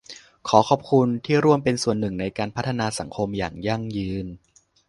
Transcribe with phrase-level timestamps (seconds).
[0.47, 4.25] ขอขอบคุณที่ร่วมเป็นส่วนหนึ่งในการพัฒนาสังคมอย่างยั่งยืน